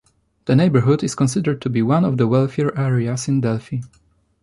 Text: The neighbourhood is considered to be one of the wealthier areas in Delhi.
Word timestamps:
The 0.45 0.55
neighbourhood 0.55 1.03
is 1.03 1.13
considered 1.13 1.61
to 1.61 1.69
be 1.69 1.83
one 1.83 2.05
of 2.05 2.17
the 2.17 2.25
wealthier 2.27 2.75
areas 2.75 3.27
in 3.27 3.39
Delhi. 3.39 3.83